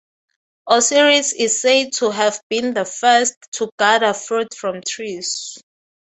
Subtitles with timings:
[0.67, 5.61] Osiris is said to have been the first to gather fruit from trees.